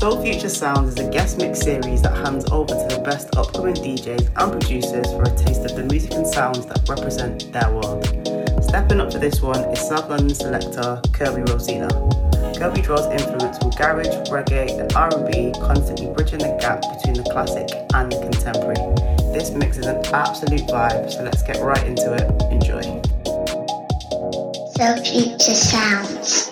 [0.00, 3.74] Soul Future Sounds is a guest mix series that hands over to the best upcoming
[3.74, 8.06] DJs and producers for a taste of the music and sounds that represent their world.
[8.64, 11.88] Stepping up for this one is South London selector Kirby Rosina.
[12.56, 17.68] Kirby draws influence from garage, reggae, and R&B, constantly bridging the gap between the classic
[17.92, 18.80] and the contemporary.
[19.36, 22.24] This mix is an absolute vibe, so let's get right into it.
[22.48, 22.80] Enjoy.
[24.80, 26.49] Soul Future Sounds.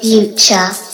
[0.00, 0.89] future.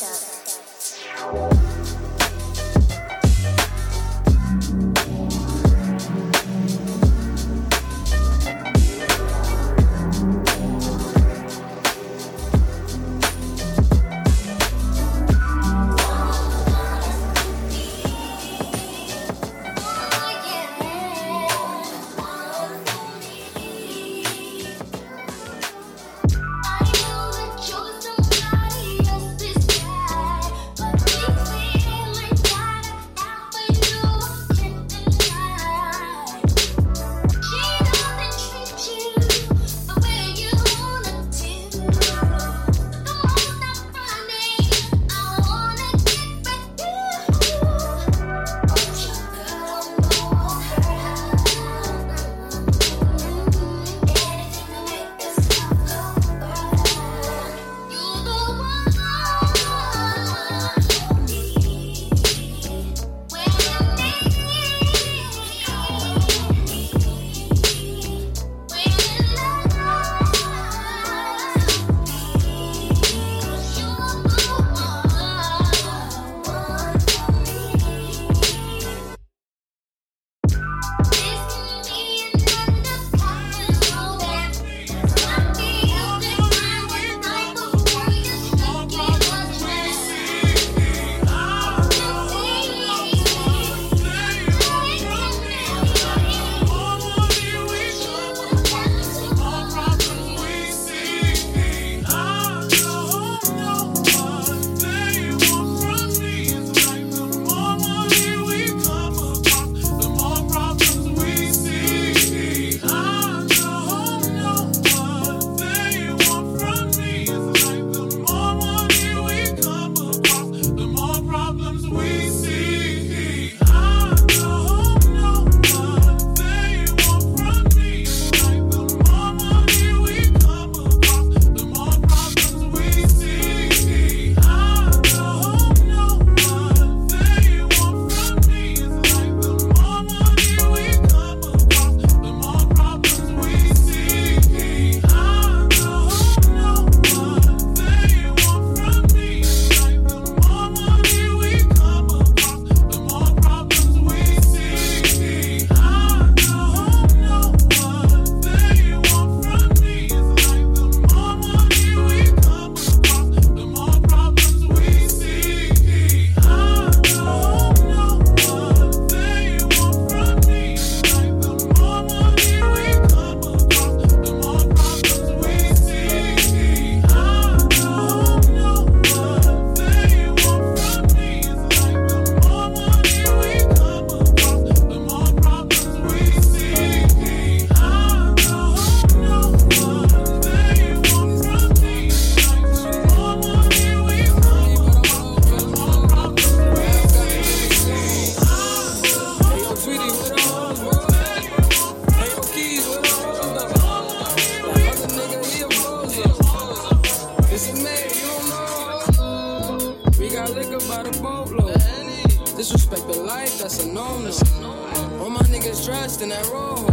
[213.07, 213.63] So future.
[213.63, 215.23] that's a no-no.
[215.23, 216.87] All my niggas dressed in that rojo.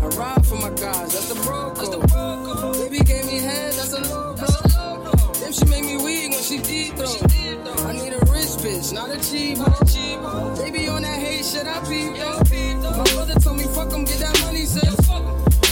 [0.00, 2.74] I ride for my guys, that's the bro code.
[2.78, 5.32] Baby gave me head, that's a logo.
[5.40, 7.16] Then she make me weak when she deep though.
[7.86, 10.56] I need a rich bitch, not a cheap hoe.
[10.56, 12.96] Baby on that hate shit, I peep though.
[12.96, 14.94] My brother told me fuck 'em, get that money, sis.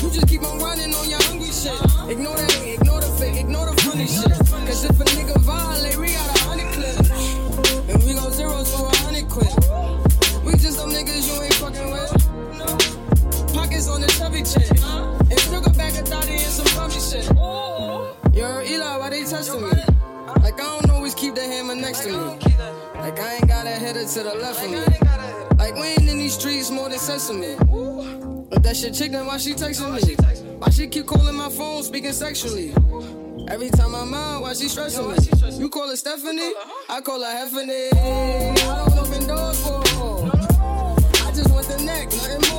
[0.02, 1.78] You just keep on running on your hungry shit.
[2.10, 2.89] Ignore that, ignore
[21.30, 22.16] keep the hammer next to me.
[22.94, 24.80] Like I ain't got a header to the left of me.
[25.58, 27.56] Like we ain't in these streets more than sesame.
[28.50, 30.14] But that shit chick, then why she texting me?
[30.58, 32.72] Why she keep calling my phone, speaking sexually?
[33.48, 35.58] Every time I'm out, why she stressing me?
[35.58, 36.52] You call her Stephanie?
[36.88, 37.92] I call her Heffany.
[37.94, 40.30] I don't open doors for her.
[41.26, 42.49] I just want the neck, nothing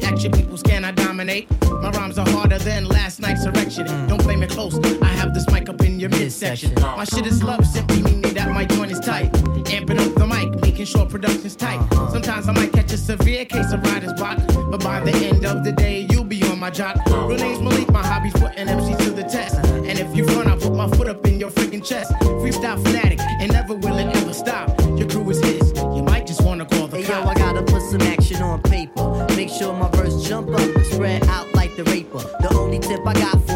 [0.00, 1.48] style is great, action people's can I dominate.
[1.82, 3.86] My rhymes are harder than last night's erection.
[3.86, 4.08] Mm.
[4.08, 6.74] Don't play me close, I have this mic up in your midsection.
[6.74, 9.32] My shit is love, simply meaning that my joint is tight.
[9.66, 11.78] Amping up the mic, making sure production's tight.
[11.78, 12.10] Uh-huh.
[12.10, 14.38] Sometimes I might catch a severe case of writer's block,
[14.70, 16.96] but by the end of the day, you'll be on my jock.
[16.96, 17.26] Uh-huh.
[17.26, 19.56] Real name's Malik, my hobby's putting MCs to the test.
[19.56, 19.84] Uh-huh.
[19.86, 22.12] And if you run, I'll put my foot up in your freaking chest.
[22.42, 24.68] Freestyle fanatic, and never will it ever stop.
[24.96, 27.82] Your crew is his, you might just wanna call the Hey yo, I gotta put
[27.82, 28.62] some action on.
[29.46, 32.18] Make sure my verse jump up spread out like the raper.
[32.18, 33.55] The only tip I got for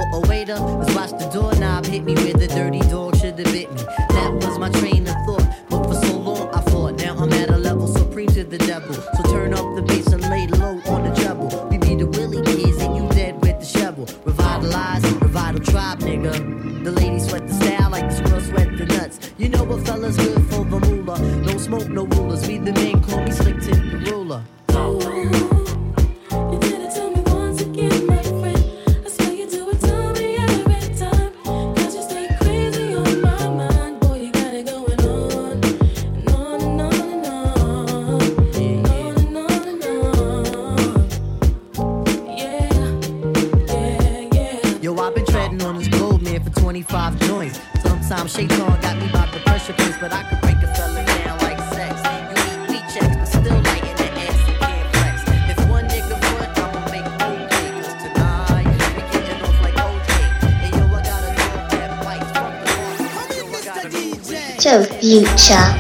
[65.40, 65.79] Future.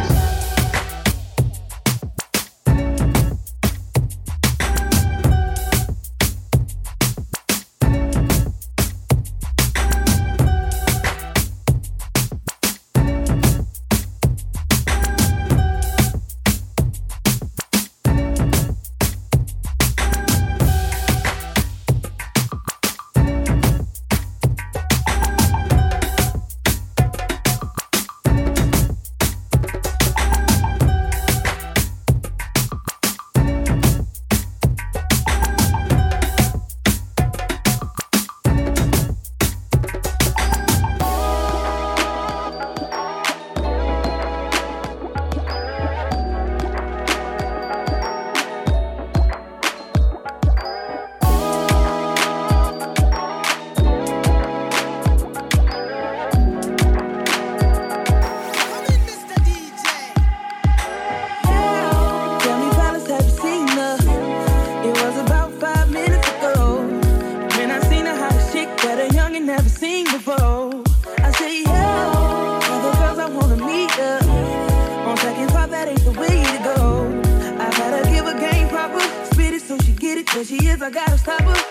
[80.44, 81.69] She is, I gotta stop her.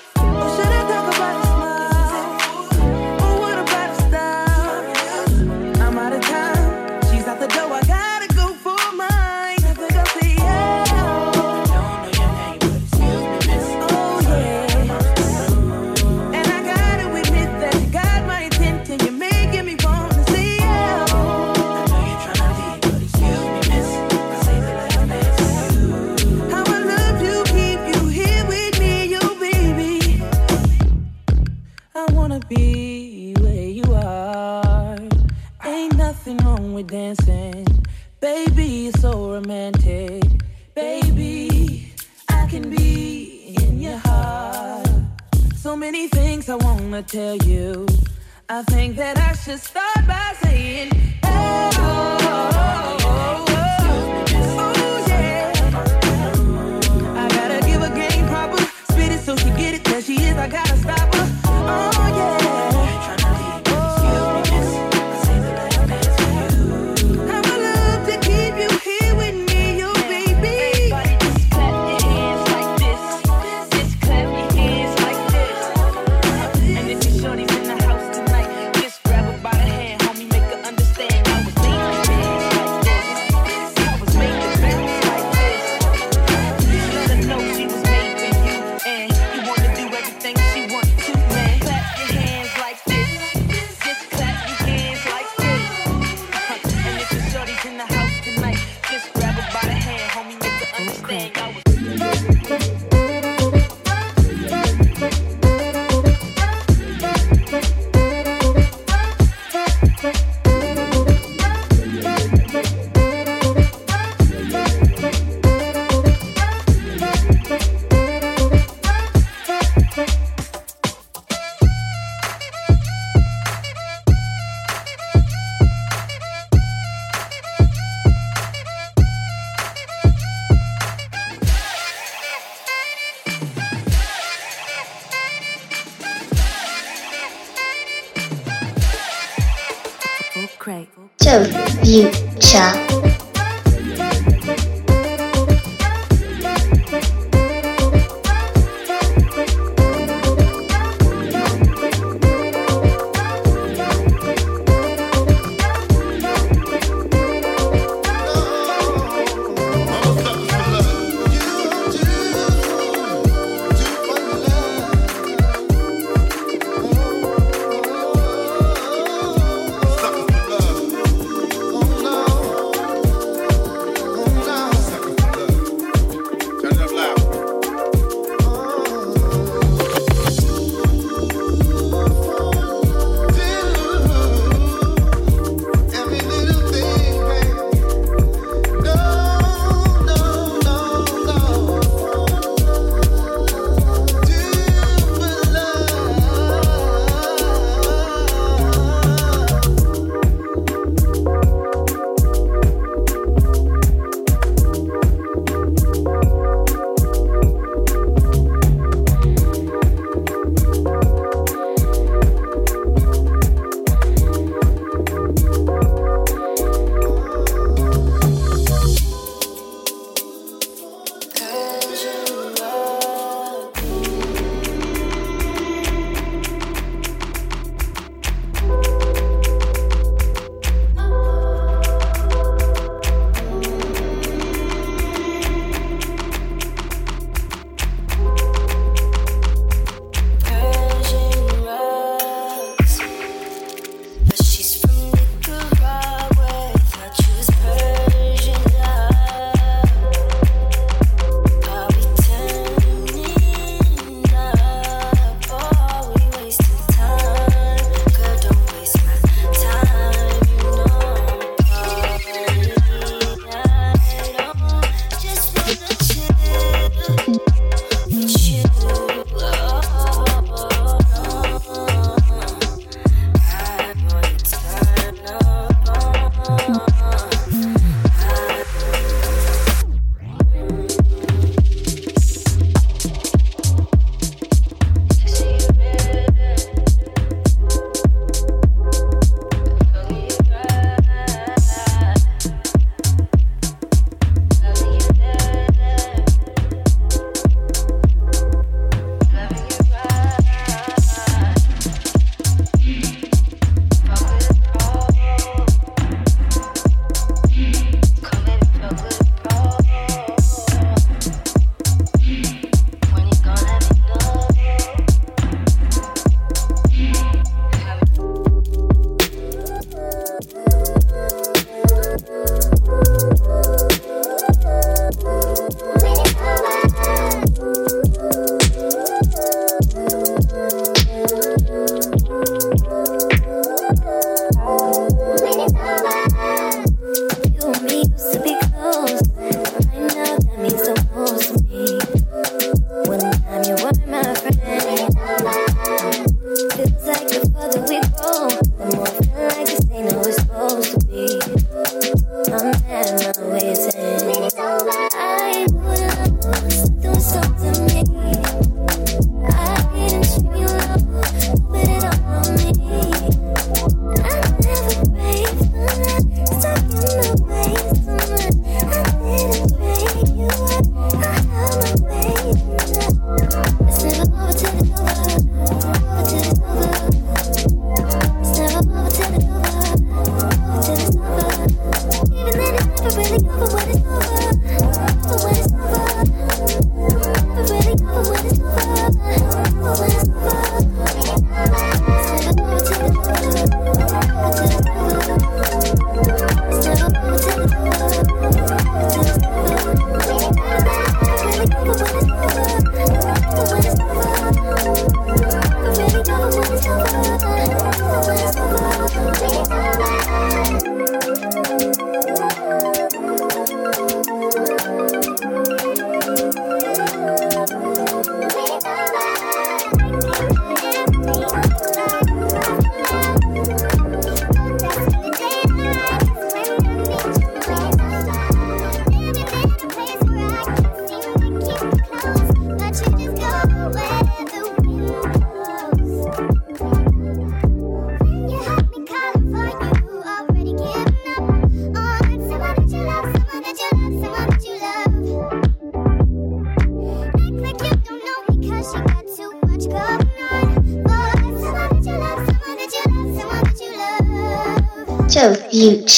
[45.70, 47.86] so many things I wanna tell you.
[48.50, 50.90] I think that I should start by saying,
[51.24, 51.70] oh,
[53.04, 53.46] oh,
[55.08, 55.52] yeah.
[57.24, 58.58] I gotta give a game proper,
[58.92, 61.19] spit it so she get it, cause she is, I gotta stop her.
[101.10, 101.59] thing.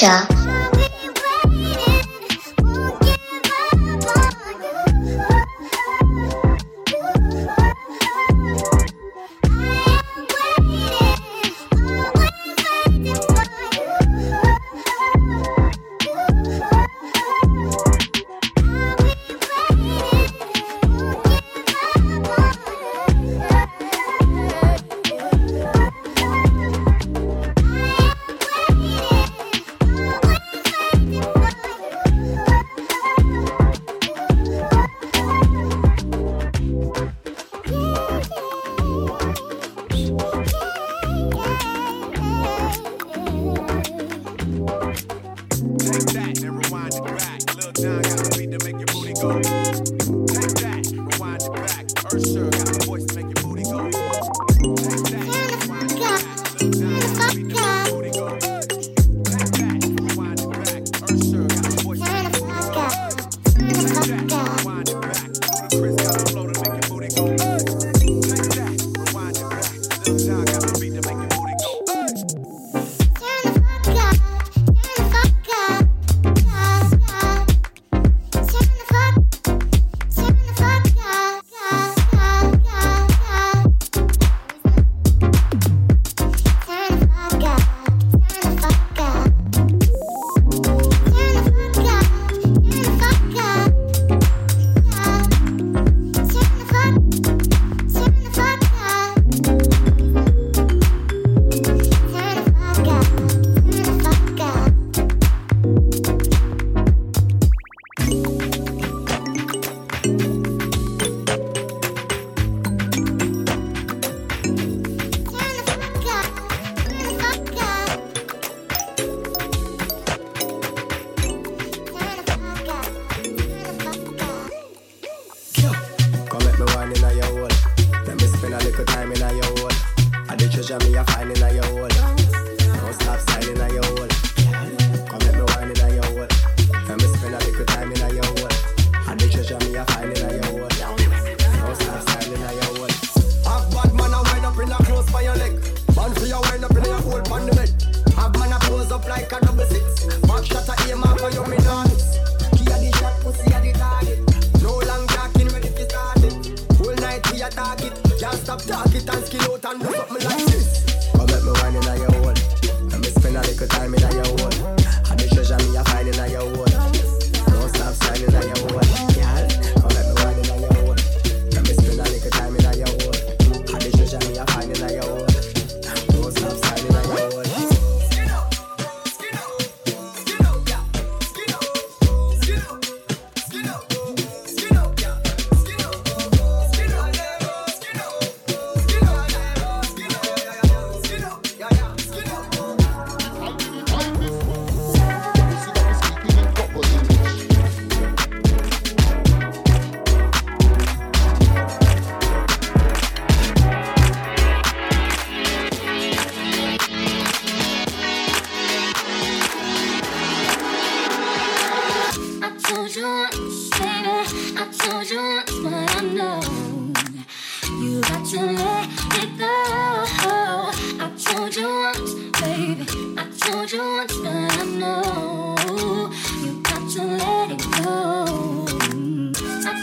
[0.01, 0.30] Future.
[70.07, 70.51] It back.
[70.51, 70.60] Lil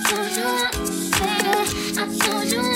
[0.09, 0.45] told you
[1.19, 1.99] baby.
[1.99, 2.68] I told you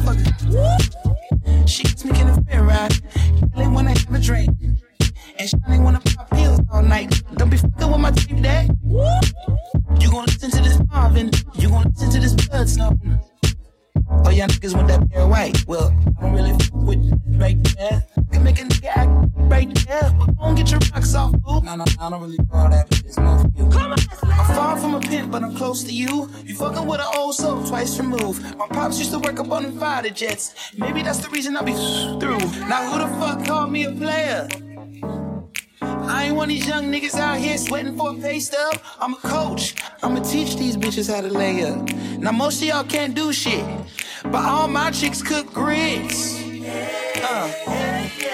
[0.00, 1.68] motherfucker.
[1.68, 2.94] She gets me in a fair ride.
[3.54, 4.50] When I have a drink.
[5.38, 6.00] And she ain't wanna
[14.42, 15.64] y'all niggas want that pair white.
[15.66, 18.04] Well, I don't really fuck with right there.
[18.32, 20.10] Can make a nigga act right there.
[20.18, 21.60] But don't get your rocks off, boo.
[21.60, 23.68] No, no, I don't really call that, it's more for you.
[23.70, 23.98] Come on.
[24.22, 26.28] I'm far from a pimp, but I'm close to you.
[26.44, 28.42] You fucking with an old soul twice removed.
[28.56, 30.72] My pops used to work up on them fighter jets.
[30.76, 31.72] Maybe that's the reason I be
[32.20, 32.38] through.
[32.66, 34.48] Now who the fuck called me a player?
[35.80, 38.80] I ain't one of these young niggas out here sweating for a pay stub.
[39.00, 39.76] I'm a coach.
[40.02, 41.88] I'ma teach these bitches how to lay up.
[42.18, 43.64] Now most of y'all can't do shit,
[44.32, 46.40] but all my chicks cook grits.
[47.22, 47.52] Uh,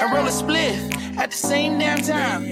[0.01, 2.45] I roll a spliff at the same damn time.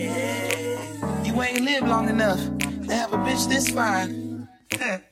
[1.25, 4.49] You ain't lived long enough to have a bitch this fine.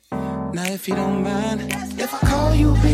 [0.55, 1.62] Now if you don't mind,
[1.99, 2.93] if I call you bitch.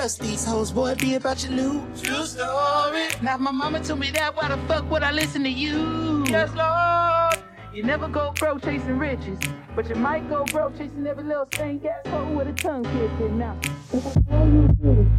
[0.00, 1.82] Trust these hoes, boy, be about your loot.
[2.02, 3.08] True story.
[3.20, 6.24] Now my mama told me that, why the fuck would I listen to you?
[6.26, 7.44] Yes, Lord.
[7.74, 9.38] You never go broke chasing riches,
[9.76, 13.36] but you might go broke chasing every little stank asshole with a tongue kissing.
[13.36, 13.58] Now,
[13.92, 15.10] if I call you a bitch,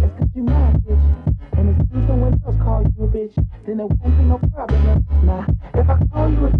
[0.00, 1.58] that's cause you my bitch.
[1.58, 3.34] And if someone else call you a bitch,
[3.66, 5.04] then there won't be no problem.
[5.24, 6.50] Now, if I call you a